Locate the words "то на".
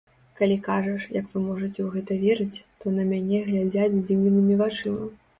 2.83-3.03